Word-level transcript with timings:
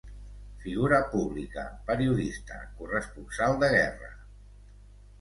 Figura 0.63 0.99
pública, 1.11 1.67
periodista, 1.91 2.59
corresponsal 2.81 3.57
de 3.65 3.73
guerra. 3.79 4.15